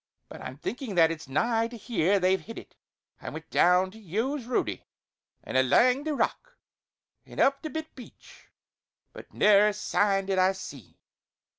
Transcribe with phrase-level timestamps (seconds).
[0.29, 2.75] But I'm thinkin' that it's nigh to here they've hid it;
[3.21, 4.83] I went down the yowes' roadie,
[5.43, 6.57] an' alang the rock,
[7.23, 8.49] an' up the bit beach;
[9.13, 10.97] but never a sign did I see.